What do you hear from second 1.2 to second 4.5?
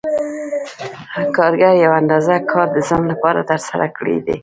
کارګر یوه اندازه کار د ځان لپاره ترسره کړی دی